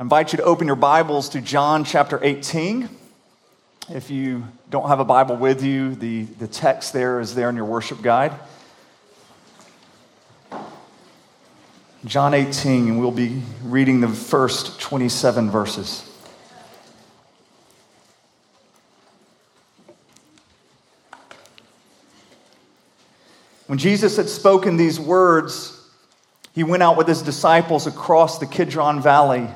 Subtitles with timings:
[0.00, 2.88] I invite you to open your Bibles to John chapter 18.
[3.90, 7.56] If you don't have a Bible with you, the, the text there is there in
[7.56, 8.32] your worship guide.
[12.06, 16.10] John 18, and we'll be reading the first 27 verses.
[23.66, 25.76] When Jesus had spoken these words,
[26.54, 29.46] he went out with his disciples across the Kidron Valley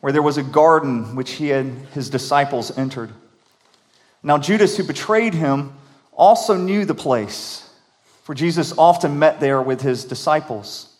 [0.00, 3.10] where there was a garden which he and his disciples entered.
[4.22, 5.72] Now, Judas, who betrayed him,
[6.12, 7.68] also knew the place,
[8.24, 10.94] for Jesus often met there with his disciples.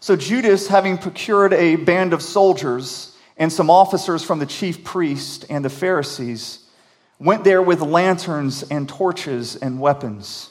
[0.00, 5.44] So, Judas, having procured a band of soldiers and some officers from the chief priest
[5.50, 6.60] and the Pharisees,
[7.18, 10.50] went there with lanterns and torches and weapons.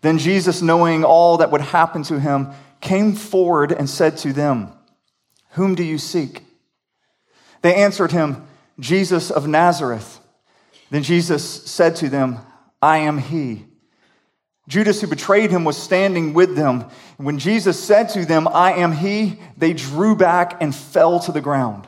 [0.00, 2.48] Then Jesus, knowing all that would happen to him,
[2.80, 4.72] came forward and said to them,
[5.52, 6.42] whom do you seek?
[7.62, 8.46] They answered him,
[8.78, 10.20] Jesus of Nazareth.
[10.90, 12.38] Then Jesus said to them,
[12.80, 13.64] I am he.
[14.68, 16.84] Judas, who betrayed him, was standing with them.
[17.16, 21.40] When Jesus said to them, I am he, they drew back and fell to the
[21.40, 21.86] ground.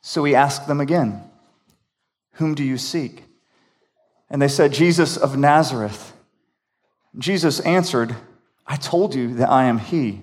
[0.00, 1.22] So he asked them again,
[2.32, 3.24] Whom do you seek?
[4.28, 6.12] And they said, Jesus of Nazareth.
[7.16, 8.16] Jesus answered,
[8.66, 10.22] I told you that I am he.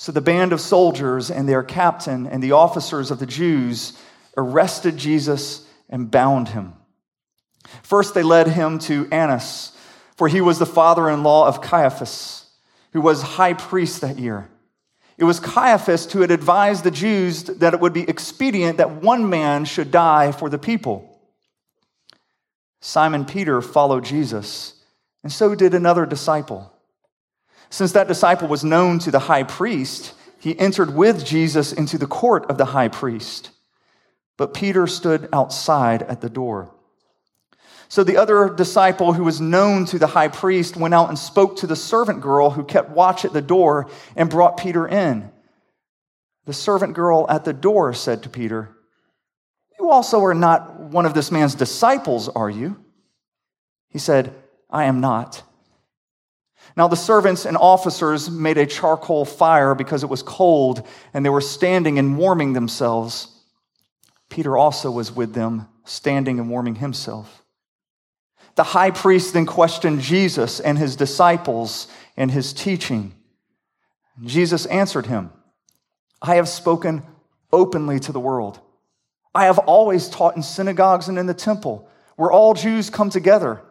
[0.00, 3.92] So the band of soldiers and their captain and the officers of the Jews
[4.34, 6.72] arrested Jesus and bound him.
[7.82, 9.76] First, they led him to Annas,
[10.16, 12.48] for he was the father in law of Caiaphas,
[12.94, 14.48] who was high priest that year.
[15.18, 19.28] It was Caiaphas who had advised the Jews that it would be expedient that one
[19.28, 21.20] man should die for the people.
[22.80, 24.82] Simon Peter followed Jesus,
[25.22, 26.72] and so did another disciple.
[27.70, 32.06] Since that disciple was known to the high priest, he entered with Jesus into the
[32.06, 33.50] court of the high priest.
[34.36, 36.74] But Peter stood outside at the door.
[37.88, 41.56] So the other disciple who was known to the high priest went out and spoke
[41.56, 45.30] to the servant girl who kept watch at the door and brought Peter in.
[46.46, 48.70] The servant girl at the door said to Peter,
[49.78, 52.82] You also are not one of this man's disciples, are you?
[53.88, 54.34] He said,
[54.70, 55.42] I am not.
[56.76, 61.30] Now the servants and officers made a charcoal fire because it was cold, and they
[61.30, 63.28] were standing and warming themselves.
[64.28, 67.42] Peter also was with them, standing and warming himself.
[68.54, 73.14] The high priest then questioned Jesus and his disciples and his teaching.
[74.24, 75.30] Jesus answered him,
[76.22, 77.02] I have spoken
[77.52, 78.60] openly to the world.
[79.34, 83.62] I have always taught in synagogues and in the temple, where all Jews come together.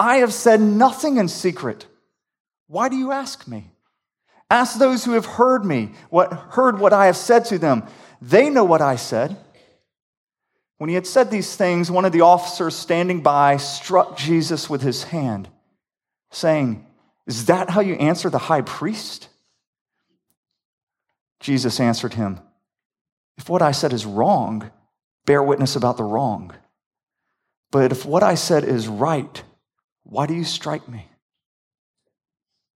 [0.00, 1.86] I have said nothing in secret.
[2.68, 3.70] Why do you ask me?
[4.50, 7.84] Ask those who have heard me, what heard what I have said to them.
[8.22, 9.36] They know what I said.
[10.78, 14.82] When he had said these things, one of the officers standing by struck Jesus with
[14.82, 15.48] his hand,
[16.30, 16.86] saying,
[17.26, 19.28] Is that how you answer the high priest?
[21.40, 22.40] Jesus answered him,
[23.38, 24.70] If what I said is wrong,
[25.24, 26.54] bear witness about the wrong.
[27.70, 29.42] But if what I said is right,
[30.04, 31.06] why do you strike me?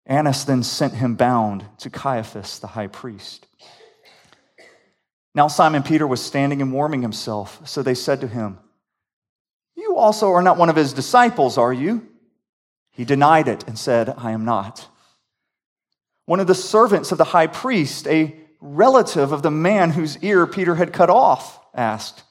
[0.10, 3.46] Annas then sent him bound to Caiaphas, the high priest.
[5.36, 8.58] Now Simon Peter was standing and warming himself, so they said to him,
[9.76, 12.08] You also are not one of his disciples, are you?
[12.90, 14.88] He denied it and said, I am not.
[16.26, 20.48] One of the servants of the high priest, a relative of the man whose ear
[20.48, 22.24] Peter had cut off, asked,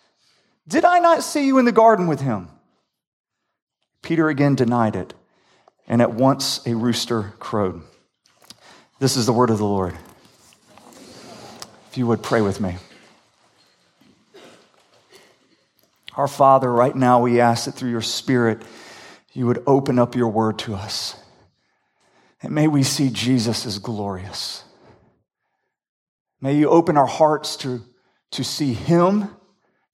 [0.67, 2.49] Did I not see you in the garden with him?
[4.02, 5.14] Peter again denied it
[5.88, 7.82] and at once a rooster crowed.
[9.00, 9.94] This is the word of the Lord.
[11.90, 12.76] If you would pray with me.
[16.14, 18.62] Our Father, right now we ask that through your Spirit,
[19.32, 21.17] you would open up your word to us.
[22.43, 24.64] And may we see Jesus as glorious.
[26.40, 27.82] May you open our hearts to,
[28.32, 29.31] to see him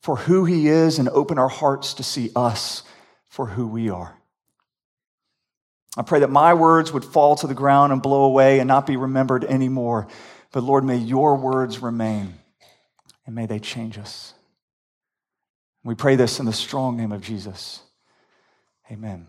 [0.00, 2.82] for who he is and open our hearts to see us
[3.28, 4.18] for who we are.
[5.96, 8.86] I pray that my words would fall to the ground and blow away and not
[8.86, 10.08] be remembered anymore,
[10.52, 12.34] But Lord, may your words remain
[13.26, 14.34] and may they change us.
[15.82, 17.80] We pray this in the strong name of Jesus.
[18.90, 19.28] Amen.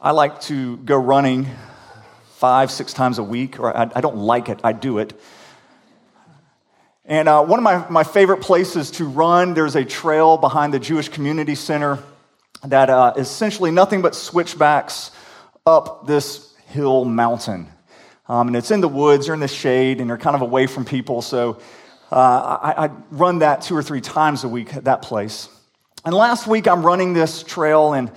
[0.00, 1.46] I like to go running
[2.36, 5.12] five, six times a week, or I, I don't like it, I do it.
[7.04, 10.78] And uh, one of my, my favorite places to run, there's a trail behind the
[10.78, 12.02] Jewish Community Center
[12.64, 15.10] that uh, essentially nothing but switchbacks
[15.66, 17.68] up this hill mountain.
[18.28, 20.66] Um, and it's in the woods, you're in the shade, and you're kind of away
[20.66, 21.22] from people.
[21.22, 21.60] So
[22.10, 25.48] uh, I, I, run that two or three times a week at that place.
[26.04, 28.10] And last week I'm running this trail, and,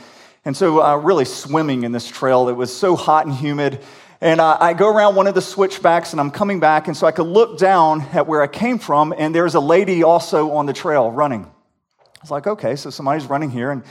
[0.43, 2.49] and so uh, really swimming in this trail.
[2.49, 3.79] It was so hot and humid.
[4.21, 7.07] And uh, I go around one of the switchbacks, and I'm coming back, and so
[7.07, 10.65] I could look down at where I came from, and there's a lady also on
[10.65, 11.43] the trail running.
[11.45, 13.71] I was like, okay, so somebody's running here.
[13.71, 13.83] And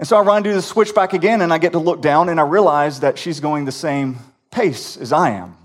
[0.00, 2.40] and so I run to the switchback again, and I get to look down, and
[2.40, 4.16] I realize that she's going the same
[4.50, 5.58] pace as I am.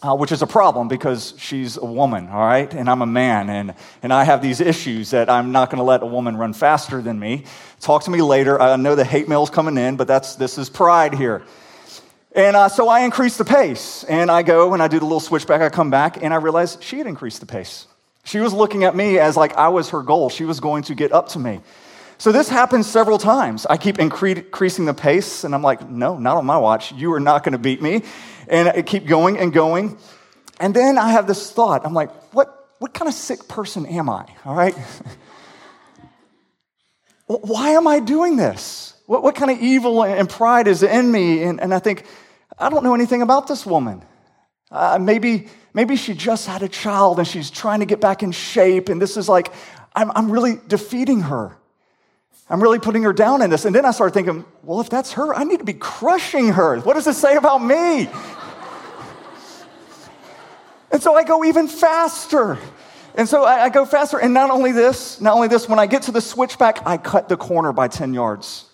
[0.00, 3.50] Uh, which is a problem because she's a woman, all right, and I'm a man,
[3.50, 6.52] and, and I have these issues that I'm not going to let a woman run
[6.52, 7.44] faster than me.
[7.80, 8.62] Talk to me later.
[8.62, 11.42] I know the hate mail's coming in, but that's this is pride here.
[12.32, 15.18] And uh, so I increase the pace, and I go and I do the little
[15.18, 15.60] switchback.
[15.60, 17.86] I come back, and I realize she had increased the pace.
[18.24, 20.30] She was looking at me as like I was her goal.
[20.30, 21.60] She was going to get up to me.
[22.18, 23.64] So this happens several times.
[23.64, 26.90] I keep increasing the pace, and I'm like, no, not on my watch.
[26.92, 28.02] You are not going to beat me.
[28.48, 29.96] And I keep going and going.
[30.58, 31.86] And then I have this thought.
[31.86, 34.26] I'm like, what, what kind of sick person am I?
[34.44, 34.74] All right?
[37.26, 38.94] Why am I doing this?
[39.06, 41.44] What, what kind of evil and pride is in me?
[41.44, 42.04] And, and I think,
[42.58, 44.02] I don't know anything about this woman.
[44.72, 48.32] Uh, maybe, maybe she just had a child and she's trying to get back in
[48.32, 49.52] shape, and this is like,
[49.94, 51.56] I'm, I'm really defeating her.
[52.50, 53.64] I'm really putting her down in this.
[53.64, 56.80] And then I started thinking, well, if that's her, I need to be crushing her.
[56.80, 58.08] What does this say about me?
[60.90, 62.58] and so I go even faster.
[63.14, 64.18] And so I, I, go faster.
[64.18, 67.28] And not only this, not only this, when I get to the switchback, I cut
[67.28, 68.64] the corner by 10 yards.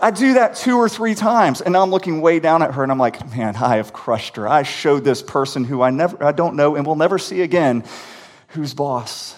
[0.00, 1.62] I do that two or three times.
[1.62, 4.36] And now I'm looking way down at her and I'm like, man, I have crushed
[4.36, 4.46] her.
[4.46, 7.84] I showed this person who I never I don't know and will never see again
[8.48, 9.36] who's boss.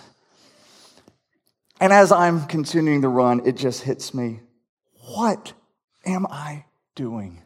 [1.81, 4.41] And as I'm continuing the run, it just hits me.
[5.15, 5.53] What
[6.05, 6.65] am I
[6.95, 7.43] doing?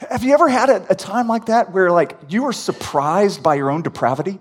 [0.00, 3.56] Have you ever had a, a, time like that where like you were surprised by
[3.56, 4.38] your own depravity?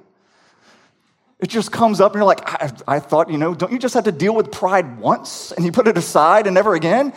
[1.40, 3.96] It just comes up and you're like, I, I thought, you know, don't you just
[3.96, 7.14] have to deal with pride once and you put it aside and never again?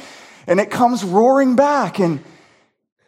[0.47, 2.25] And it comes roaring back and,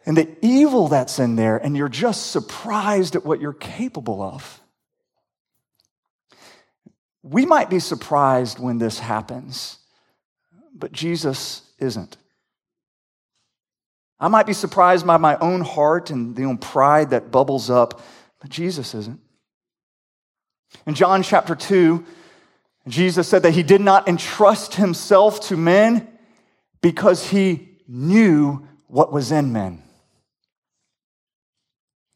[0.05, 4.61] and the evil that's in there, and you're just surprised at what you're capable of.
[7.23, 9.79] We might be surprised when this happens,
[10.75, 12.17] but Jesus isn't.
[14.19, 18.01] I might be surprised by my own heart and the own pride that bubbles up,
[18.39, 19.21] but Jesus isn't.
[20.85, 22.05] In John chapter 2,
[22.87, 26.07] Jesus said that he did not entrust himself to men
[26.81, 29.81] because he knew what was in men.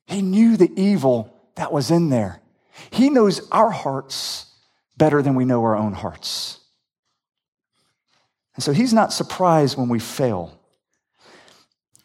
[0.06, 2.42] He knew the evil that was in there.
[2.92, 4.46] He knows our hearts
[4.98, 6.60] better than we know our own hearts.
[8.56, 10.60] And so he's not surprised when we fail.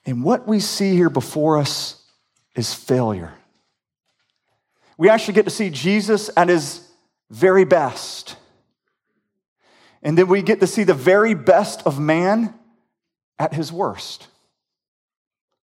[0.05, 2.03] And what we see here before us
[2.55, 3.33] is failure.
[4.99, 6.87] We actually get to see Jesus at his
[7.31, 8.37] very best.
[10.03, 12.55] And then we get to see the very best of man
[13.39, 14.27] at his worst.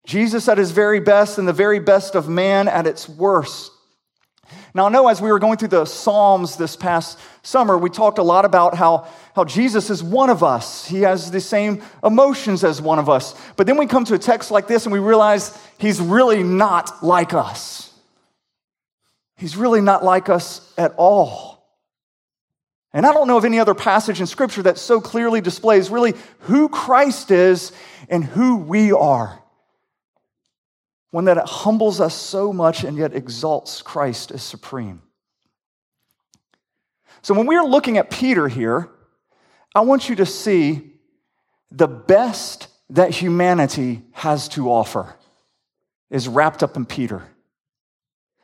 [0.06, 3.72] Jesus at his very best and the very best of man at its worst.
[4.74, 8.18] Now, I know as we were going through the Psalms this past summer, we talked
[8.18, 10.88] a lot about how, how Jesus is one of us.
[10.88, 13.36] He has the same emotions as one of us.
[13.56, 17.04] But then we come to a text like this and we realize he's really not
[17.04, 17.92] like us.
[19.38, 21.54] He's really not like us at all.
[22.94, 26.14] And I don't know of any other passage in Scripture that so clearly displays really
[26.40, 27.72] who Christ is
[28.10, 29.43] and who we are
[31.14, 35.00] one that humbles us so much and yet exalts Christ as supreme.
[37.22, 38.90] So when we are looking at Peter here,
[39.76, 40.94] I want you to see
[41.70, 45.14] the best that humanity has to offer
[46.10, 47.22] is wrapped up in Peter.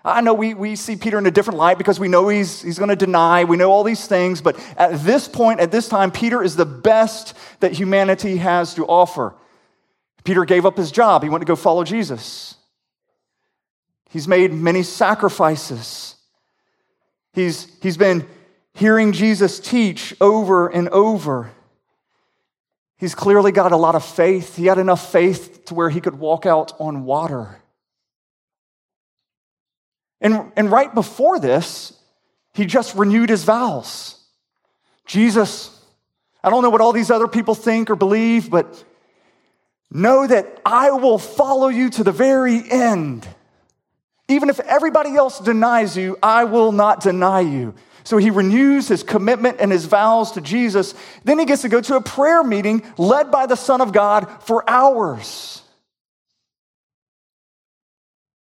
[0.06, 2.78] I know we, we see Peter in a different light because we know he's, he's
[2.78, 6.12] going to deny, we know all these things, but at this point, at this time,
[6.12, 9.34] Peter is the best that humanity has to offer.
[10.24, 12.58] Peter gave up his job, he went to go follow Jesus.
[14.10, 16.16] He's made many sacrifices.
[17.34, 18.28] He's, he's been
[18.74, 21.52] hearing Jesus teach over and over.
[22.98, 24.56] He's clearly got a lot of faith.
[24.56, 27.62] He had enough faith to where he could walk out on water.
[30.20, 31.94] And, and right before this,
[32.54, 34.22] he just renewed his vows.
[35.06, 35.80] Jesus,
[36.44, 38.84] I don't know what all these other people think or believe, but
[39.92, 43.28] know that I will follow you to the very end.
[44.30, 47.74] Even if everybody else denies you, I will not deny you.
[48.04, 50.94] So he renews his commitment and his vows to Jesus.
[51.26, 54.28] Then he gets to go to a prayer meeting led by the Son of God
[54.44, 55.64] for hours.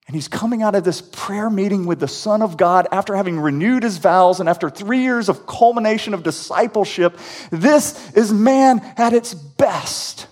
[0.06, 3.38] And he's coming out of this prayer meeting with the Son of God after having
[3.38, 7.18] renewed his vows and after three years of culmination of discipleship.
[7.50, 10.26] This is man at its best,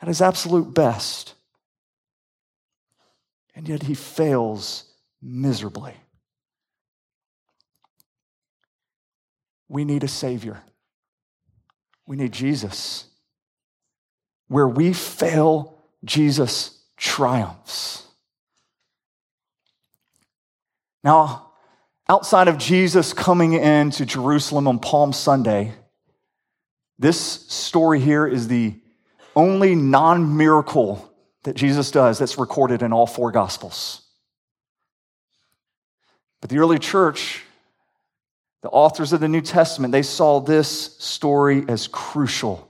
[0.00, 1.34] at his absolute best.
[3.54, 4.84] And yet he fails
[5.22, 5.94] miserably.
[9.68, 10.62] We need a Savior.
[12.06, 13.06] We need Jesus.
[14.48, 18.02] Where we fail, Jesus triumphs.
[21.02, 21.52] Now,
[22.08, 25.74] outside of Jesus coming into Jerusalem on Palm Sunday,
[26.98, 28.74] this story here is the
[29.34, 31.13] only non miracle
[31.44, 34.02] that Jesus does that's recorded in all four Gospels.
[36.40, 37.42] But the early church
[38.64, 42.66] the authors of the New Testament, they saw this story as crucial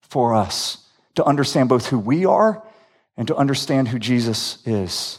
[0.00, 0.78] for us
[1.16, 2.66] to understand both who we are
[3.18, 5.18] and to understand who Jesus is.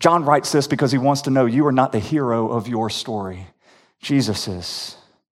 [0.00, 2.88] John writes this because he wants to know you are not the hero of your
[2.88, 3.46] story.
[4.00, 4.96] Jesus is.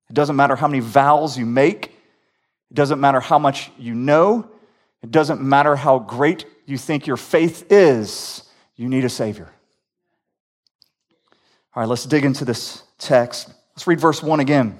[0.08, 4.48] It doesn't matter how many vows you make, it doesn't matter how much you know,
[5.02, 8.42] it doesn't matter how great you think your faith is,
[8.76, 9.50] you need a Savior.
[11.74, 13.52] All right, let's dig into this text.
[13.74, 14.78] Let's read verse 1 again.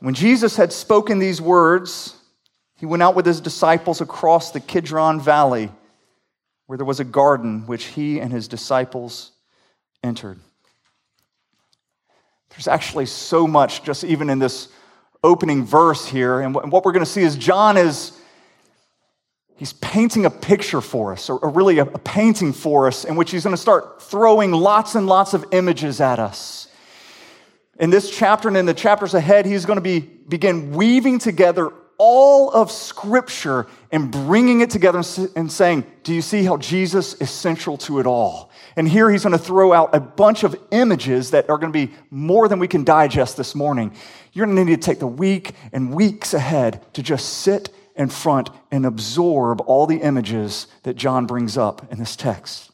[0.00, 2.16] When Jesus had spoken these words,
[2.76, 5.70] he went out with his disciples across the Kidron Valley,
[6.66, 9.30] where there was a garden which he and his disciples
[10.02, 10.40] entered.
[12.50, 14.68] There's actually so much just even in this
[15.22, 16.40] opening verse here.
[16.40, 18.12] And what we're going to see is John is
[19.56, 23.44] he's painting a picture for us, or, really a, painting for us, in which he's
[23.44, 26.68] going to start throwing lots and lots of images at us.
[27.78, 31.72] In this chapter and in the chapters ahead, he's going to be, begin weaving together
[32.04, 35.04] all of Scripture and bringing it together
[35.36, 38.50] and saying, Do you see how Jesus is central to it all?
[38.74, 41.86] And here he's going to throw out a bunch of images that are going to
[41.86, 43.94] be more than we can digest this morning.
[44.32, 48.08] You're going to need to take the week and weeks ahead to just sit in
[48.08, 52.72] front and absorb all the images that John brings up in this text.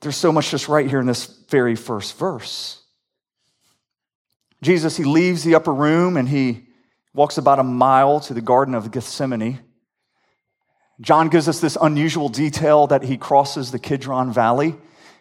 [0.00, 2.82] There's so much just right here in this very first verse.
[4.62, 6.66] Jesus, he leaves the upper room and he
[7.14, 9.60] walks about a mile to the Garden of Gethsemane.
[11.00, 14.74] John gives us this unusual detail that he crosses the Kidron Valley,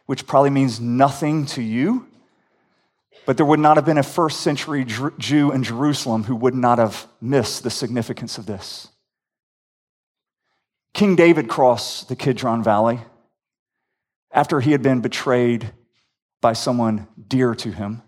[0.08, 2.08] which probably means nothing to you.
[3.28, 6.80] But there would not have been a first century Jew in Jerusalem who would not
[6.80, 8.88] have missed the significance of this.
[10.94, 13.00] King David crossed the Kidron Valley
[14.32, 15.72] after he had been betrayed
[16.42, 18.02] by someone dear to him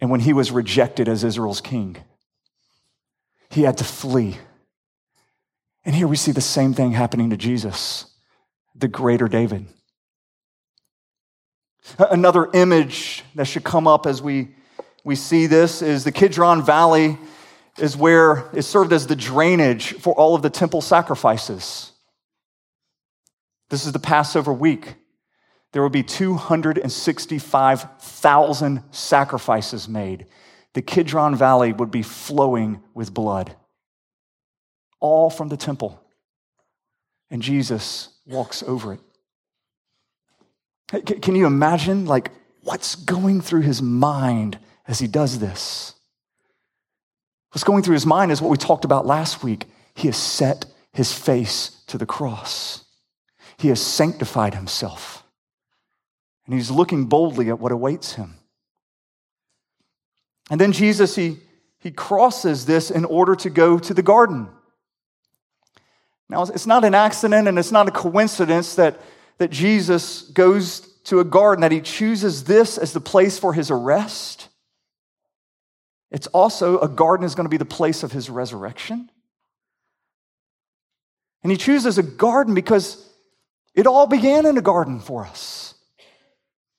[0.00, 1.96] and when he was rejected as Israel's king.
[3.50, 4.36] He had to flee.
[5.84, 8.06] And here we see the same thing happening to Jesus,
[8.74, 9.66] the greater David.
[11.98, 14.48] Another image that should come up as we,
[15.04, 17.16] we see this is the Kidron Valley
[17.78, 21.92] is where it served as the drainage for all of the temple sacrifices.
[23.68, 24.94] This is the Passover week.
[25.76, 30.24] There will be 265,000 sacrifices made.
[30.72, 33.54] The Kidron Valley would be flowing with blood,
[35.00, 36.02] all from the temple.
[37.30, 39.00] And Jesus walks over it.
[41.20, 42.30] Can you imagine, like,
[42.62, 45.92] what's going through his mind as he does this?
[47.50, 49.66] What's going through his mind is what we talked about last week.
[49.94, 50.64] He has set
[50.94, 52.86] his face to the cross,
[53.58, 55.22] he has sanctified himself,
[56.46, 58.36] and he's looking boldly at what awaits him.
[60.50, 61.38] And then Jesus, he,
[61.80, 64.48] he crosses this in order to go to the garden.
[66.28, 69.00] Now, it's not an accident and it's not a coincidence that
[69.38, 73.70] that Jesus goes to a garden, that he chooses this as the place for his
[73.70, 74.48] arrest.
[76.10, 79.10] It's also a garden is going to be the place of his resurrection.
[81.42, 83.04] And he chooses a garden because
[83.74, 85.65] it all began in a garden for us.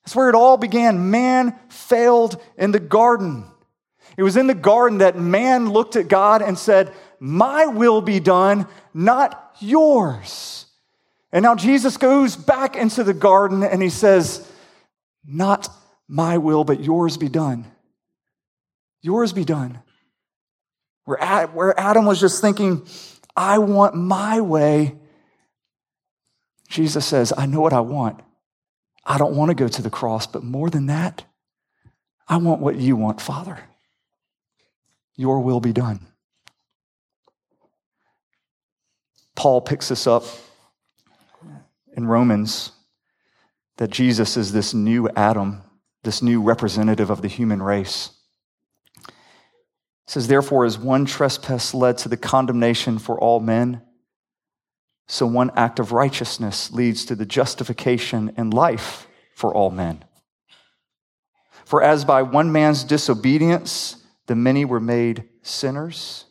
[0.07, 1.11] That's where it all began.
[1.11, 3.43] Man failed in the garden.
[4.15, 8.21] It was in the garden that man looked at God and said, My will be
[8.21, 10.67] done, not yours.
[11.33, 14.49] And now Jesus goes back into the garden and he says,
[15.25, 15.67] Not
[16.07, 17.65] my will, but yours be done.
[19.01, 19.77] Yours be done.
[21.03, 22.87] Where, where Adam was just thinking,
[23.35, 24.95] I want my way,
[26.69, 28.21] Jesus says, I know what I want.
[29.09, 31.23] I don't want to go to the cross, but more than that,
[32.27, 33.57] I want what you want, Father.
[35.15, 36.05] Your will be done.
[39.33, 40.25] Paul picks this up
[41.95, 42.73] in Romans
[43.77, 45.61] that Jesus is this new Adam,
[46.03, 48.11] this new representative of the human race.
[49.07, 49.13] It
[50.07, 53.81] says, Therefore, as one trespass led to the condemnation for all men,
[55.07, 60.03] so one act of righteousness leads to the justification and life for all men.
[61.65, 66.25] For as by one man's disobedience the many were made sinners,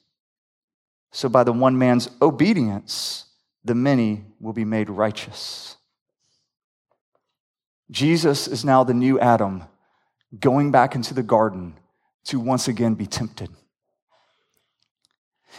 [1.11, 3.25] so by the one man's obedience
[3.64, 5.76] the many will be made righteous.
[7.90, 9.64] Jesus is now the new Adam
[10.38, 11.75] going back into the garden
[12.25, 13.50] to once again be tempted.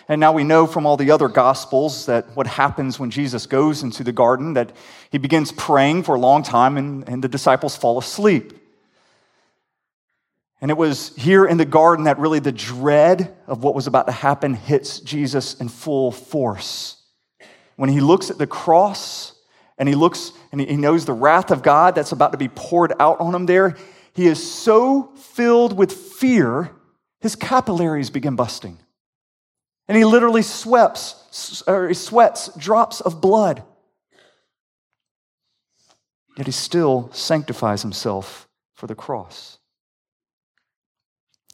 [0.08, 3.84] And now we know from all the other gospels that what happens when Jesus goes
[3.84, 4.76] into the garden, that
[5.12, 8.54] he begins praying for a long time and, and the disciples fall asleep.
[10.62, 14.08] And it was here in the garden that really the dread of what was about
[14.08, 16.98] to happen hits Jesus in full force.
[17.76, 19.34] When he looks at the cross
[19.78, 22.94] and he looks and he knows the wrath of God that's about to be poured
[23.00, 23.78] out on him there,
[24.14, 26.72] he is so filled with fear,
[27.22, 28.80] his capillaries begin busting.
[29.88, 33.64] And he literally sweats, or he sweats drops of blood.
[36.38, 39.58] Yet he still sanctifies himself for the cross.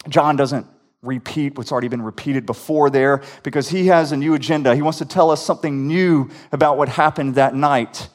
[0.09, 0.67] John doesn't
[1.01, 4.75] repeat what's already been repeated before there because he has a new agenda.
[4.75, 8.09] He wants to tell us something new about what happened that night.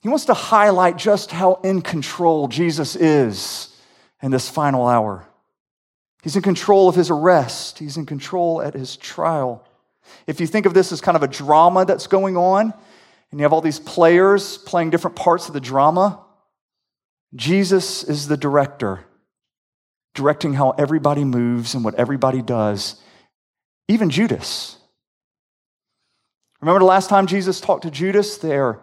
[0.00, 3.76] He wants to highlight just how in control Jesus is
[4.20, 5.26] in this final hour.
[6.22, 9.66] He's in control of his arrest, he's in control at his trial.
[10.26, 12.72] If you think of this as kind of a drama that's going on,
[13.30, 16.20] and you have all these players playing different parts of the drama,
[17.34, 19.04] Jesus is the director,
[20.14, 23.00] directing how everybody moves and what everybody does,
[23.88, 24.76] even Judas.
[26.60, 28.36] Remember the last time Jesus talked to Judas?
[28.36, 28.78] They're,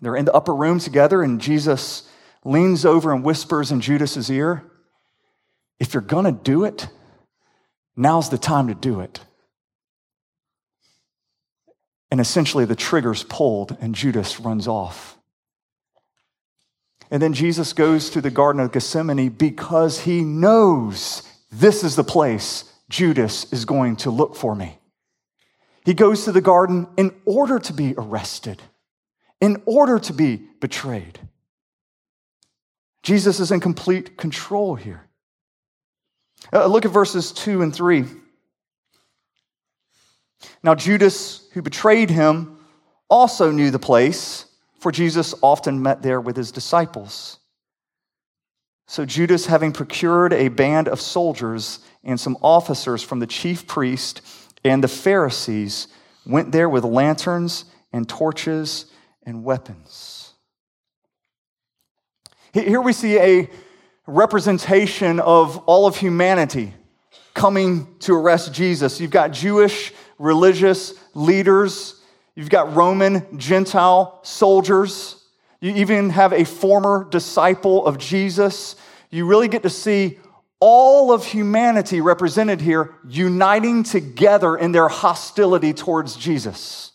[0.00, 2.08] they're in the upper room together, and Jesus
[2.44, 4.64] leans over and whispers in Judas's ear,
[5.80, 6.86] if you're going to do it,
[7.96, 9.20] now's the time to do it.
[12.10, 15.16] And essentially, the trigger's pulled, and Judas runs off.
[17.10, 22.04] And then Jesus goes to the Garden of Gethsemane because he knows this is the
[22.04, 24.78] place Judas is going to look for me.
[25.84, 28.62] He goes to the garden in order to be arrested,
[29.40, 31.18] in order to be betrayed.
[33.02, 35.09] Jesus is in complete control here.
[36.52, 38.04] Uh, look at verses 2 and 3.
[40.62, 42.58] Now, Judas, who betrayed him,
[43.08, 44.46] also knew the place,
[44.78, 47.38] for Jesus often met there with his disciples.
[48.86, 54.22] So, Judas, having procured a band of soldiers and some officers from the chief priest
[54.64, 55.88] and the Pharisees,
[56.26, 58.86] went there with lanterns and torches
[59.24, 60.32] and weapons.
[62.52, 63.48] Here we see a
[64.10, 66.74] representation of all of humanity
[67.34, 69.00] coming to arrest Jesus.
[69.00, 72.00] You've got Jewish religious leaders,
[72.34, 75.20] you've got Roman Gentile soldiers,
[75.60, 78.76] you even have a former disciple of Jesus.
[79.10, 80.18] You really get to see
[80.58, 86.89] all of humanity represented here uniting together in their hostility towards Jesus.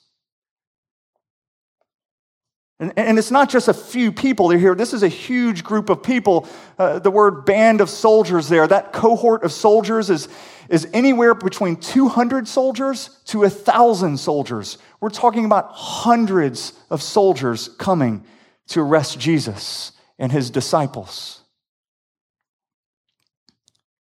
[2.79, 4.75] And, and, it's not just a few people that are here.
[4.75, 6.47] This is a huge group of people.
[6.77, 10.27] Uh, the word band of soldiers there, that cohort of soldiers is,
[10.67, 14.77] is anywhere between 200 soldiers to 1,000 soldiers.
[14.99, 18.25] We're talking about hundreds of soldiers coming
[18.67, 21.41] to arrest Jesus and his disciples.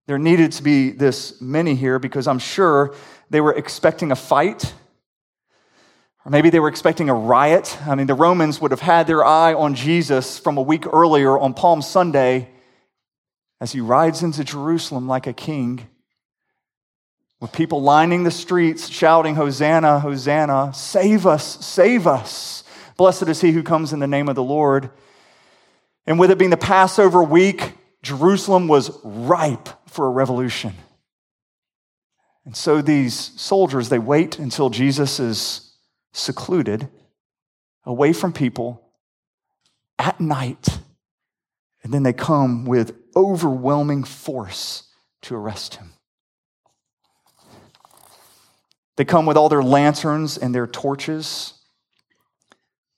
[0.05, 2.95] There needed to be this many here because I'm sure
[3.31, 4.73] they were expecting a fight
[6.25, 7.77] or maybe they were expecting a riot.
[7.87, 11.37] I mean, the Romans would have had their eye on Jesus from a week earlier
[11.37, 12.49] on Palm Sunday
[13.61, 15.87] as he rides into Jerusalem like a king,
[17.39, 22.63] with people lining the streets shouting, Hosanna, Hosanna, save us, save us.
[22.97, 24.89] Blessed is he who comes in the name of the Lord.
[26.05, 30.73] And with it being the Passover week, Jerusalem was ripe for a revolution.
[32.45, 35.68] And so these soldiers, they wait until Jesus is
[36.11, 36.89] secluded,
[37.85, 38.81] away from people,
[39.97, 40.79] at night,
[41.83, 44.83] and then they come with overwhelming force
[45.21, 45.91] to arrest him.
[48.95, 51.53] They come with all their lanterns and their torches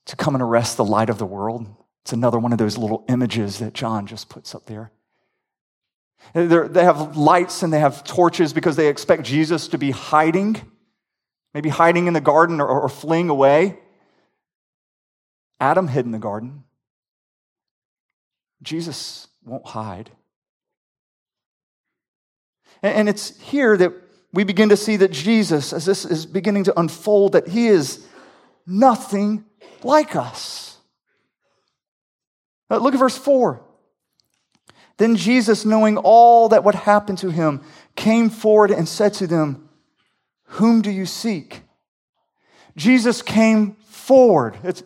[0.06, 1.68] to come and arrest the light of the world.
[2.04, 4.92] It's another one of those little images that John just puts up there.
[6.34, 10.62] They're, they have lights and they have torches because they expect Jesus to be hiding,
[11.54, 13.80] maybe hiding in the garden or, or fleeing away.
[15.60, 16.64] Adam hid in the garden.
[18.62, 20.12] Jesus won't hide.
[22.82, 23.94] And, and it's here that
[24.34, 28.06] we begin to see that Jesus, as this is beginning to unfold, that he is
[28.66, 29.44] nothing
[29.84, 30.78] like us.
[32.70, 33.62] Uh, look at verse 4.
[34.98, 37.62] Then Jesus, knowing all that would happen to him,
[37.96, 39.68] came forward and said to them,
[40.56, 41.62] Whom do you seek?
[42.76, 44.58] Jesus came forward.
[44.64, 44.84] It's,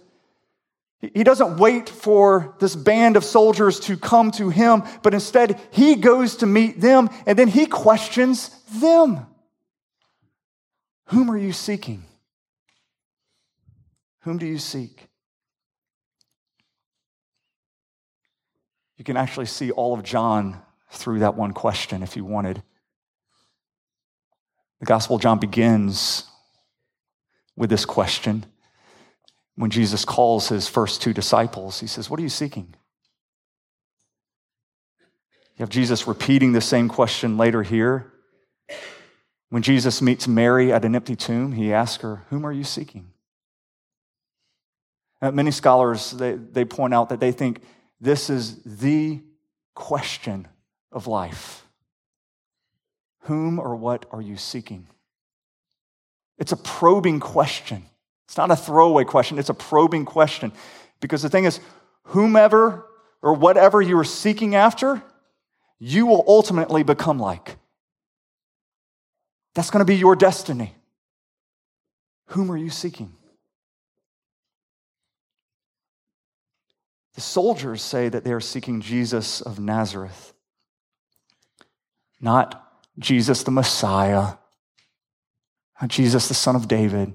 [1.01, 5.95] he doesn't wait for this band of soldiers to come to him, but instead he
[5.95, 8.49] goes to meet them and then he questions
[8.79, 9.25] them.
[11.07, 12.03] Whom are you seeking?
[14.21, 15.07] Whom do you seek?
[18.97, 22.61] You can actually see all of John through that one question if you wanted.
[24.85, 26.25] The Gospel of John begins
[27.55, 28.45] with this question.
[29.55, 32.75] When Jesus calls his first two disciples, he says, What are you seeking?
[35.57, 38.13] You have Jesus repeating the same question later here.
[39.49, 43.07] When Jesus meets Mary at an empty tomb, he asks her, Whom are you seeking?
[45.19, 47.63] Uh, many scholars, they, they point out that they think
[47.99, 49.19] this is the
[49.73, 50.47] question
[50.91, 51.64] of life.
[53.25, 54.87] Whom or what are you seeking?
[56.37, 57.85] It's a probing question.
[58.25, 60.51] It's not a throwaway question, it's a probing question.
[60.99, 61.59] Because the thing is,
[62.03, 62.85] whomever
[63.21, 65.01] or whatever you are seeking after,
[65.79, 67.57] you will ultimately become like.
[69.55, 70.75] That's going to be your destiny.
[72.27, 73.13] Whom are you seeking?
[77.15, 80.33] The soldiers say that they are seeking Jesus of Nazareth,
[82.19, 82.64] not
[82.97, 84.33] Jesus the Messiah,
[85.87, 87.13] Jesus the Son of David,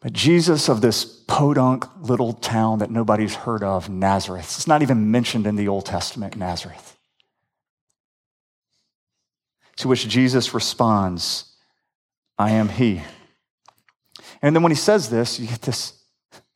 [0.00, 4.44] but Jesus of this podunk little town that nobody's heard of, Nazareth.
[4.56, 6.96] It's not even mentioned in the Old Testament, Nazareth.
[9.76, 11.52] To which Jesus responds,
[12.38, 13.02] I am He.
[14.42, 15.94] And then when he says this, you get this,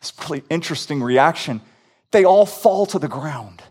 [0.01, 1.61] this really interesting reaction
[2.13, 3.63] they all fall to the ground.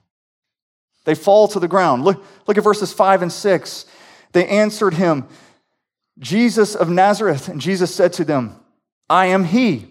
[1.05, 2.03] They fall to the ground.
[2.03, 3.85] Look, look at verses 5 and 6.
[4.33, 5.27] They answered him,
[6.19, 7.47] Jesus of Nazareth.
[7.47, 8.55] And Jesus said to them,
[9.09, 9.87] I am he.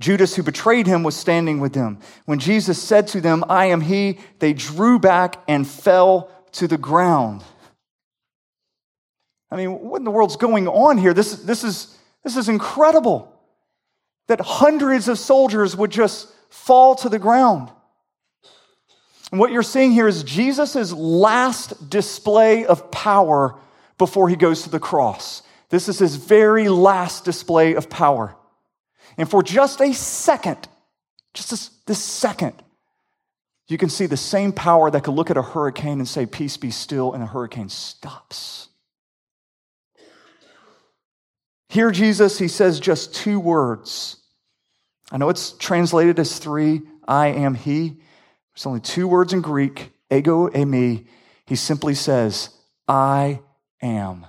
[0.00, 1.98] Judas, who betrayed him, was standing with them.
[2.24, 6.78] When Jesus said to them, I am he, they drew back and fell to the
[6.78, 7.42] ground.
[9.50, 11.12] I mean, what in the world's going on here?
[11.12, 13.34] This, this, is, this is incredible
[14.28, 17.70] that hundreds of soldiers would just fall to the ground.
[19.30, 23.56] And what you're seeing here is Jesus' last display of power
[23.98, 25.42] before he goes to the cross.
[25.68, 28.34] This is his very last display of power.
[29.18, 30.68] And for just a second,
[31.34, 32.54] just this, this second,
[33.68, 36.56] you can see the same power that could look at a hurricane and say, Peace
[36.56, 38.68] be still, and the hurricane stops.
[41.68, 44.16] Here, Jesus, he says just two words
[45.10, 47.96] I know it's translated as three I am He.
[48.58, 51.06] There's only two words in Greek ego, eimi.
[51.46, 52.50] He simply says,
[52.88, 53.38] I
[53.80, 54.26] am.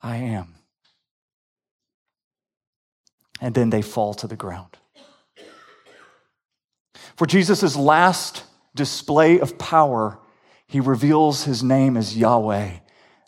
[0.00, 0.54] I am.
[3.40, 4.78] And then they fall to the ground.
[7.16, 10.20] For Jesus' last display of power,
[10.68, 12.70] he reveals his name as Yahweh.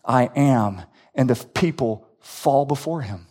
[0.05, 0.83] I am.
[1.17, 3.27] And the people fall before him.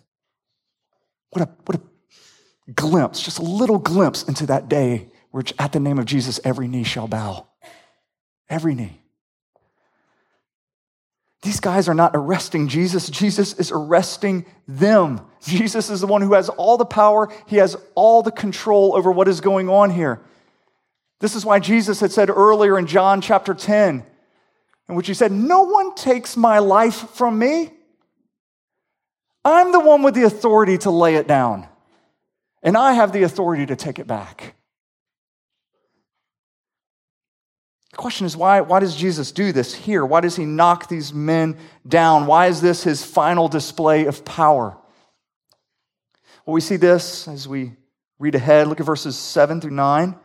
[1.30, 5.80] What a, what a glimpse, just a little glimpse into that day where at the
[5.80, 7.48] name of Jesus, every knee shall bow.
[8.48, 9.02] Every knee.
[11.42, 13.10] These guys are not arresting Jesus.
[13.10, 15.20] Jesus is arresting them.
[15.42, 19.12] Jesus is the one who has all the power, he has all the control over
[19.12, 20.22] what is going on here.
[21.20, 24.06] This is why Jesus had said earlier in John chapter 10,
[24.88, 27.72] in which he said, No one takes my life from me.
[29.44, 31.68] I'm the one with the authority to lay it down
[32.64, 34.56] and I have the authority to take it back.
[37.94, 40.04] The question is why, why does Jesus do this here?
[40.04, 42.26] Why does he knock these men down?
[42.26, 44.76] Why is this his final display of power?
[46.44, 47.74] Well, we see this as we
[48.18, 48.68] read ahead.
[48.68, 50.16] Look at verses 7 through 9.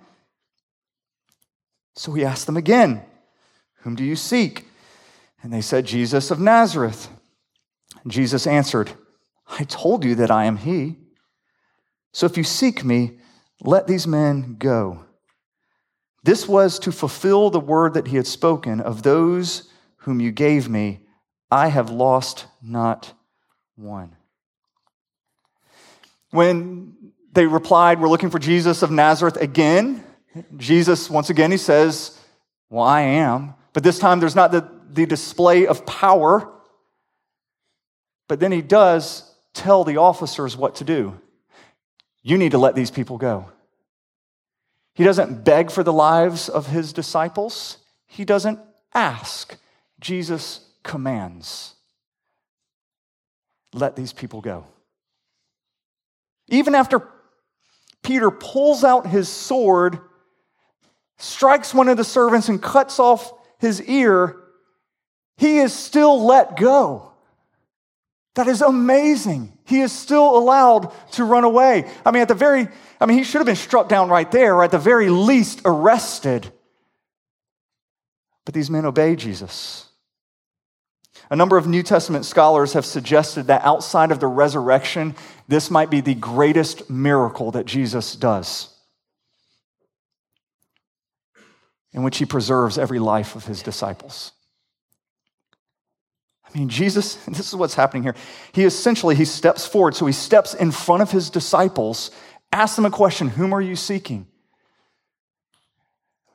[1.94, 3.02] So he asked them again,
[3.82, 4.64] Whom do you seek?
[5.42, 7.10] And they said, Jesus of Nazareth.
[8.02, 8.92] And Jesus answered,
[9.46, 10.96] I told you that I am he.
[12.12, 13.18] So if you seek me,
[13.60, 15.04] let these men go.
[16.22, 20.68] This was to fulfill the word that he had spoken of those whom you gave
[20.68, 21.00] me.
[21.50, 23.12] I have lost not
[23.76, 24.16] one.
[26.30, 30.04] When they replied, We're looking for Jesus of Nazareth again,
[30.56, 32.18] Jesus, once again, he says,
[32.70, 33.54] Well, I am.
[33.72, 36.52] But this time there's not the, the display of power.
[38.28, 41.18] But then he does tell the officers what to do.
[42.22, 43.50] You need to let these people go.
[44.98, 48.58] He doesn't beg for the lives of his disciples, he doesn't
[48.92, 49.56] ask.
[50.00, 51.76] Jesus commands.
[53.72, 54.66] Let these people go.
[56.48, 57.08] Even after
[58.02, 60.00] Peter pulls out his sword,
[61.16, 64.34] strikes one of the servants, and cuts off his ear,
[65.36, 67.07] he is still let go.
[68.38, 69.52] That is amazing.
[69.64, 71.90] He is still allowed to run away.
[72.06, 72.68] I mean, at the very
[73.00, 75.62] I mean, he should have been struck down right there, or at the very least,
[75.64, 76.52] arrested.
[78.44, 79.86] But these men obey Jesus.
[81.30, 85.16] A number of New Testament scholars have suggested that outside of the resurrection,
[85.48, 88.72] this might be the greatest miracle that Jesus does,
[91.92, 94.30] in which he preserves every life of his disciples.
[96.54, 98.14] I mean, Jesus, this is what's happening here.
[98.52, 99.94] He essentially, he steps forward.
[99.94, 102.10] So he steps in front of his disciples
[102.52, 104.26] asks them a question Whom are you seeking?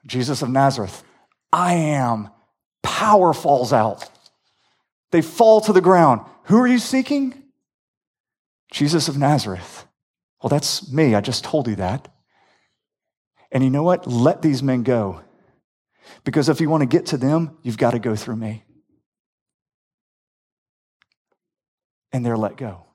[0.05, 1.03] Jesus of Nazareth.
[1.51, 2.29] I am.
[2.81, 4.09] Power falls out.
[5.11, 6.21] They fall to the ground.
[6.45, 7.41] Who are you seeking?
[8.71, 9.85] Jesus of Nazareth.
[10.41, 11.15] Well, that's me.
[11.15, 12.09] I just told you that.
[13.51, 14.07] And you know what?
[14.07, 15.21] Let these men go.
[16.25, 18.63] Because if you want to get to them, you've got to go through me.
[22.13, 22.85] And they're let go.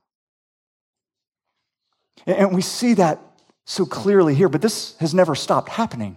[2.25, 3.21] And we see that
[3.67, 6.17] so clearly here, but this has never stopped happening.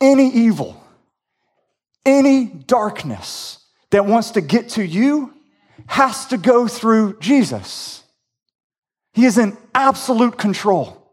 [0.00, 0.82] Any evil,
[2.04, 3.58] any darkness
[3.90, 5.32] that wants to get to you
[5.86, 8.02] has to go through Jesus.
[9.14, 11.10] He is in absolute control,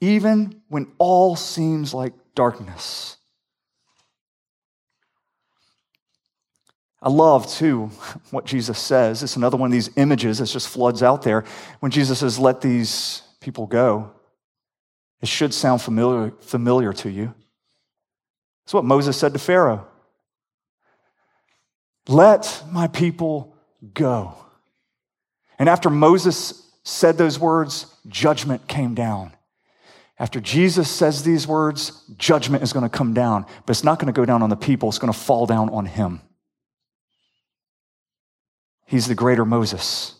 [0.00, 3.16] even when all seems like darkness.
[7.02, 7.86] I love, too,
[8.30, 9.24] what Jesus says.
[9.24, 11.44] It's another one of these images that just floods out there.
[11.80, 14.12] When Jesus says, Let these people go,
[15.20, 17.34] it should sound familiar, familiar to you.
[18.64, 19.86] It's what Moses said to Pharaoh
[22.06, 23.56] Let my people
[23.94, 24.34] go.
[25.58, 29.32] And after Moses said those words, judgment came down.
[30.18, 34.12] After Jesus says these words, judgment is going to come down, but it's not going
[34.12, 36.20] to go down on the people, it's going to fall down on him.
[38.92, 40.14] He's the greater Moses.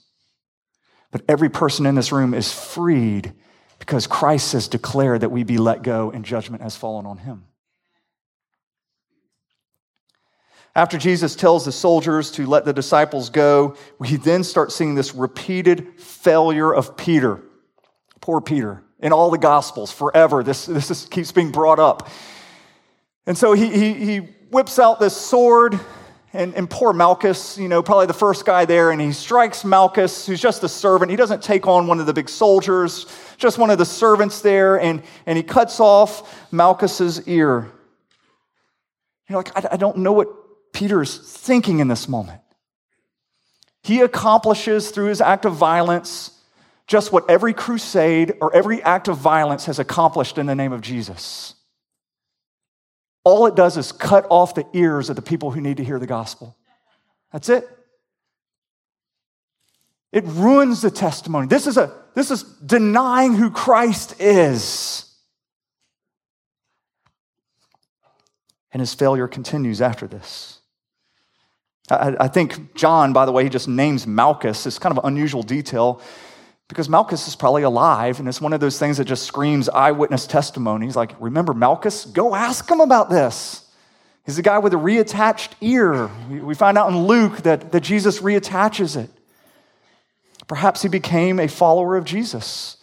[1.10, 3.34] But every person in this room is freed
[3.78, 7.44] because Christ has declared that we be let go and judgment has fallen on him.
[10.74, 15.14] After Jesus tells the soldiers to let the disciples go, we then start seeing this
[15.14, 17.42] repeated failure of Peter.
[18.22, 18.82] Poor Peter.
[19.00, 22.08] In all the Gospels, forever, this, this is, keeps being brought up.
[23.26, 24.18] And so he, he, he
[24.50, 25.78] whips out this sword
[26.32, 30.26] and, and poor Malchus, you know, probably the first guy there, and he strikes Malchus,
[30.26, 31.10] who's just a servant.
[31.10, 34.80] He doesn't take on one of the big soldiers, just one of the servants there,
[34.80, 37.70] and, and he cuts off Malchus's ear.
[39.28, 42.40] You're like, I, I don't know what Peter's thinking in this moment.
[43.82, 46.30] He accomplishes through his act of violence
[46.86, 50.80] just what every crusade or every act of violence has accomplished in the name of
[50.80, 51.54] Jesus.
[53.24, 55.98] All it does is cut off the ears of the people who need to hear
[55.98, 56.56] the gospel.
[57.32, 57.68] That's it.
[60.10, 61.46] It ruins the testimony.
[61.46, 65.08] This is, a, this is denying who Christ is.
[68.72, 70.60] And his failure continues after this.
[71.90, 74.66] I, I think John, by the way, he just names Malchus.
[74.66, 76.00] It's kind of an unusual detail
[76.72, 80.26] because Malchus is probably alive, and it's one of those things that just screams eyewitness
[80.26, 80.86] testimony.
[80.86, 82.04] He's like, Remember Malchus?
[82.04, 83.70] Go ask him about this.
[84.24, 86.08] He's the guy with a reattached ear.
[86.28, 89.10] We find out in Luke that, that Jesus reattaches it.
[90.46, 92.76] Perhaps he became a follower of Jesus.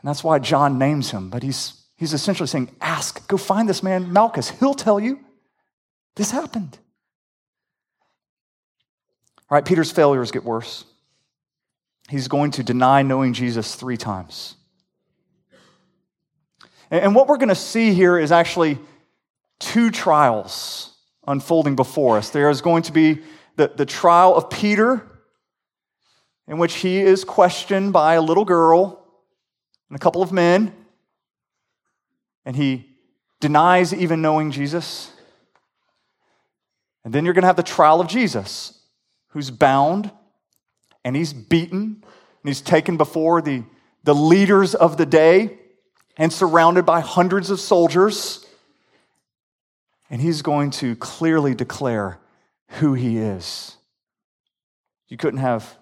[0.00, 3.82] And that's why John names him, but he's He's essentially saying, Ask, go find this
[3.82, 4.50] man, Malchus.
[4.50, 5.20] He'll tell you
[6.16, 6.78] this happened.
[9.50, 10.84] All right, Peter's failures get worse.
[12.08, 14.56] He's going to deny knowing Jesus three times.
[16.90, 18.78] And what we're going to see here is actually
[19.58, 20.94] two trials
[21.26, 22.30] unfolding before us.
[22.30, 23.22] There is going to be
[23.56, 25.06] the, the trial of Peter,
[26.46, 29.02] in which he is questioned by a little girl
[29.88, 30.74] and a couple of men,
[32.44, 32.86] and he
[33.40, 35.10] denies even knowing Jesus.
[37.04, 38.78] And then you're going to have the trial of Jesus,
[39.28, 40.10] who's bound
[41.04, 42.04] and he's beaten and
[42.44, 43.64] he's taken before the,
[44.04, 45.58] the leaders of the day
[46.16, 48.46] and surrounded by hundreds of soldiers.
[50.10, 52.18] And he's going to clearly declare
[52.68, 53.76] who he is.
[55.08, 55.76] You couldn't have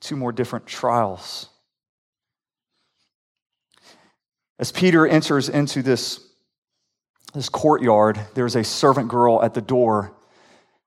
[0.00, 1.48] two more different trials.
[4.58, 6.20] As Peter enters into this,
[7.34, 10.12] this courtyard, there's a servant girl at the door,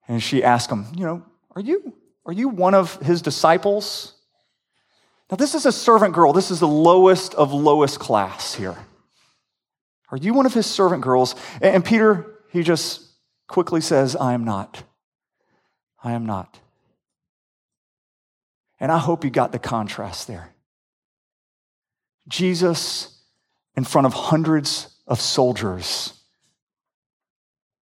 [0.08, 1.94] and she asks him, You know, are you,
[2.26, 4.14] are you one of his disciples?
[5.30, 6.34] Now, this is a servant girl.
[6.34, 8.78] This is the lowest of lowest class here.
[10.10, 11.36] Are you one of his servant girls?
[11.62, 13.02] And Peter, he just
[13.48, 14.84] quickly says, I am not.
[16.04, 16.60] I am not.
[18.80, 20.54] And I hope you got the contrast there.
[22.28, 23.20] Jesus,
[23.76, 26.14] in front of hundreds of soldiers,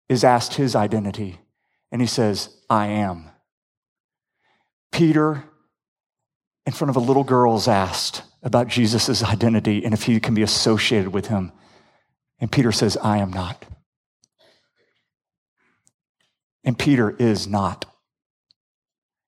[0.10, 1.39] is asked his identity,
[1.91, 3.29] and he says, I am.
[4.93, 5.43] Peter,
[6.65, 10.34] in front of a little girl, is asked about Jesus' identity and if he can
[10.34, 11.51] be associated with him.
[12.39, 13.65] And Peter says, I am not.
[16.63, 17.86] And Peter is not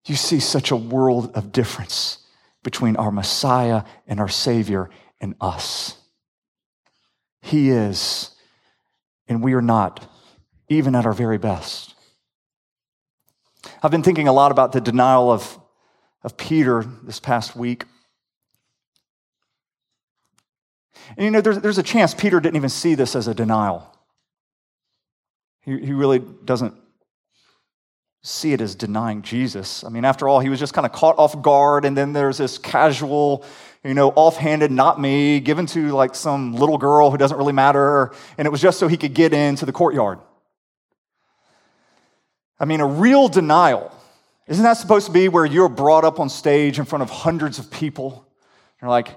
[0.08, 2.20] you see such a world of difference
[2.64, 5.98] between our Messiah and our Savior and us.
[7.42, 8.32] He is,
[9.28, 10.08] and we are not,
[10.70, 11.95] even at our very best.
[13.82, 15.60] I've been thinking a lot about the denial of,
[16.24, 17.86] of Peter this past week.
[21.18, 23.92] And you know, there's, there's a chance Peter didn't even see this as a denial.
[25.62, 26.74] He, he really doesn't
[28.24, 29.84] see it as denying Jesus.
[29.84, 32.40] I mean, after all, he was just kind of caught off guard, and then there's
[32.40, 33.46] this casual,
[33.84, 38.12] you know, offhanded, not me, given to like some little girl who doesn't really matter,
[38.38, 40.20] and it was just so he could get into the courtyard.
[42.60, 43.92] I mean, a real denial.
[44.48, 47.60] Isn't that supposed to be where you're brought up on stage in front of hundreds
[47.60, 48.28] of people?
[48.82, 49.10] You're like,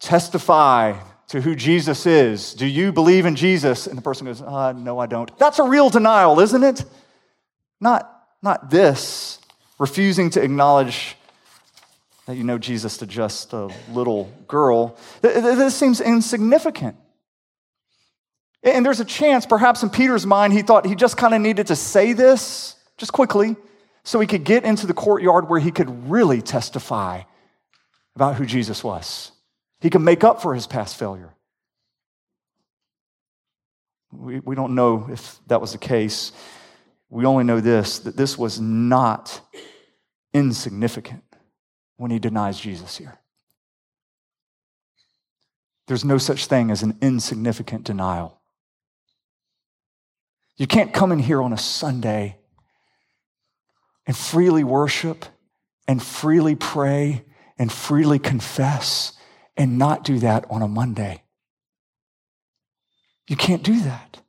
[0.00, 0.94] testify
[1.28, 2.54] to who Jesus is.
[2.54, 3.86] Do you believe in Jesus?
[3.86, 5.36] And the person goes, uh, No, I don't.
[5.38, 6.84] That's a real denial, isn't it?
[7.80, 8.12] Not
[8.42, 9.38] not this,
[9.78, 11.16] refusing to acknowledge
[12.26, 14.96] that you know Jesus to just a little girl.
[15.20, 16.96] This seems insignificant.
[18.66, 21.68] And there's a chance, perhaps in Peter's mind, he thought he just kind of needed
[21.68, 23.56] to say this just quickly
[24.04, 27.22] so he could get into the courtyard where he could really testify
[28.14, 29.32] about who Jesus was.
[29.80, 31.32] He could make up for his past failure.
[34.12, 36.32] We, we don't know if that was the case
[37.08, 39.40] we only know this that this was not
[40.34, 41.22] insignificant
[41.96, 43.18] when he denies Jesus here.
[45.86, 48.35] There's no such thing as an insignificant denial.
[50.56, 52.38] You can't come in here on a Sunday
[54.06, 55.26] and freely worship
[55.86, 57.24] and freely pray
[57.58, 59.12] and freely confess
[59.56, 61.22] and not do that on a Monday.
[63.28, 64.20] You can't do that.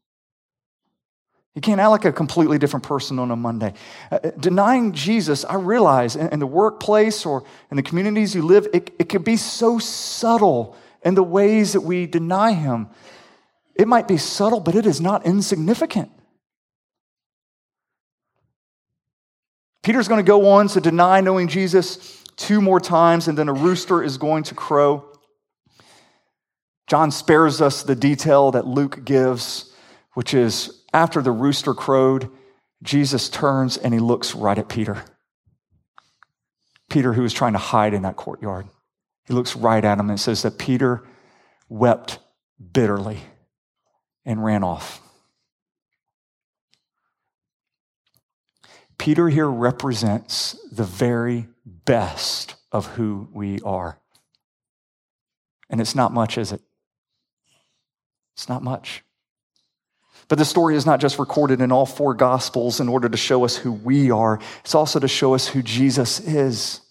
[1.54, 3.74] You can't act like a completely different person on a Monday.
[4.12, 8.44] Uh, uh, denying Jesus, I realize, in, in, the workplace or in the communities you
[8.44, 12.90] live, it, it can be so subtle in the ways that we deny Him.
[13.74, 16.12] It might be subtle, but it is not insignificant.
[19.88, 23.54] Peter's going to go on to deny knowing Jesus two more times, and then a
[23.54, 25.10] rooster is going to crow.
[26.88, 29.74] John spares us the detail that Luke gives,
[30.14, 32.30] which is after the rooster crowed,
[32.84, 35.06] Jesus turns and he looks right at Peter.
[36.90, 38.68] Peter, who was trying to hide in that courtyard.
[39.26, 41.08] He looks right at him and says that Peter
[41.70, 42.20] wept
[42.74, 43.20] bitterly
[44.26, 45.02] and ran off.
[48.98, 54.00] Peter here represents the very best of who we are.
[55.70, 56.62] And it's not much, is it?
[58.36, 59.04] It's not much.
[60.28, 63.46] But the story is not just recorded in all four gospels in order to show
[63.46, 66.82] us who we are, it's also to show us who Jesus is.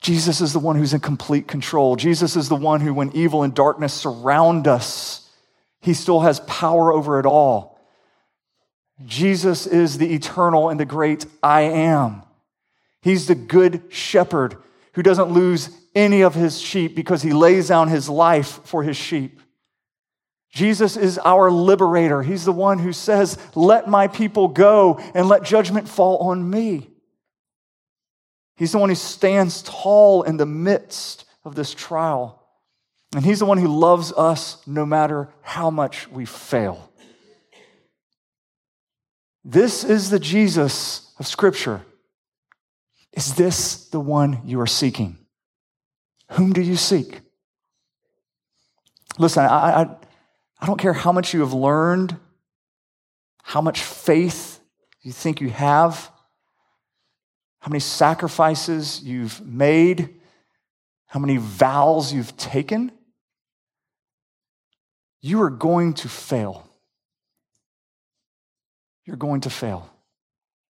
[0.00, 1.96] Jesus is the one who's in complete control.
[1.96, 5.28] Jesus is the one who, when evil and darkness surround us,
[5.80, 7.79] He still has power over it all.
[9.04, 12.22] Jesus is the eternal and the great I am.
[13.02, 14.56] He's the good shepherd
[14.94, 18.96] who doesn't lose any of his sheep because he lays down his life for his
[18.96, 19.40] sheep.
[20.50, 22.22] Jesus is our liberator.
[22.22, 26.88] He's the one who says, Let my people go and let judgment fall on me.
[28.56, 32.42] He's the one who stands tall in the midst of this trial.
[33.14, 36.89] And he's the one who loves us no matter how much we fail.
[39.44, 41.82] This is the Jesus of Scripture.
[43.12, 45.18] Is this the one you are seeking?
[46.32, 47.20] Whom do you seek?
[49.18, 49.96] Listen, I, I,
[50.60, 52.16] I don't care how much you have learned,
[53.42, 54.60] how much faith
[55.02, 56.10] you think you have,
[57.60, 60.20] how many sacrifices you've made,
[61.06, 62.92] how many vows you've taken.
[65.20, 66.69] You are going to fail.
[69.10, 69.90] You're going to fail.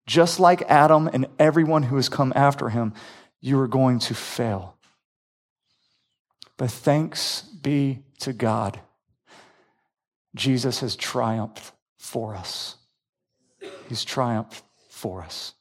[0.06, 2.94] Just like Adam and everyone who has come after him,
[3.38, 4.78] you are going to fail.
[6.56, 8.80] But thanks be to God
[10.34, 12.76] Jesus has triumphed for us.
[13.90, 15.52] He's triumphed for us.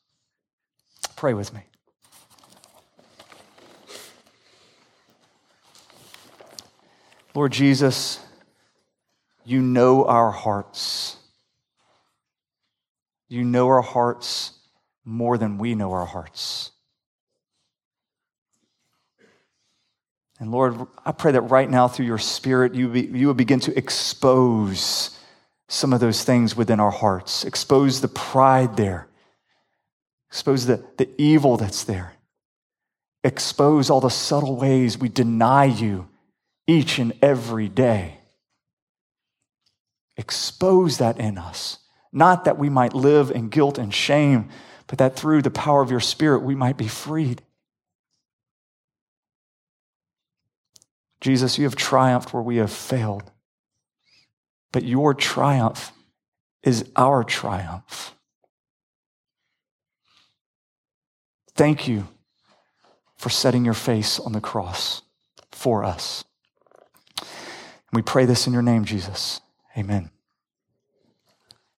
[1.17, 1.63] Pray with me.
[7.35, 8.19] Lord Jesus,
[9.43, 11.17] you know our hearts.
[13.29, 14.51] You know our hearts
[15.05, 16.71] more than we know our hearts.
[20.39, 23.59] And Lord, I pray that right now through your Spirit, you, be, you would begin
[23.61, 25.17] to expose
[25.67, 29.07] some of those things within our hearts, expose the pride there,
[30.29, 32.13] expose the, the evil that's there,
[33.23, 36.07] expose all the subtle ways we deny you
[36.65, 38.19] each and every day.
[40.17, 41.77] Expose that in us,
[42.11, 44.49] not that we might live in guilt and shame,
[44.87, 47.41] but that through the power of your Spirit we might be freed.
[51.21, 53.31] Jesus, you have triumphed where we have failed.
[54.71, 55.91] But your triumph
[56.63, 58.15] is our triumph.
[61.55, 62.07] Thank you
[63.17, 65.01] for setting your face on the cross
[65.51, 66.23] for us.
[67.91, 69.41] we pray this in your name, Jesus.
[69.77, 70.09] Amen.